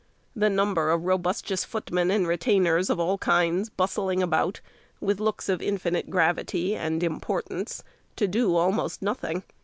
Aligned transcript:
The 0.35 0.49
number 0.49 0.89
of 0.89 1.05
robustious 1.05 1.63
footmen 1.63 2.09
and 2.09 2.27
retainers 2.27 2.89
of 2.89 2.99
all 2.99 3.19
kinds 3.19 3.69
bustling 3.69 4.23
about, 4.23 4.59
with 4.99 5.19
looks 5.19 5.47
of 5.47 5.61
infinite 5.61 6.09
gravity 6.09 6.75
and 6.75 7.03
importance, 7.03 7.83
to 8.15 8.27
do 8.27 8.55
almost 8.55 9.03
nothing. 9.03 9.43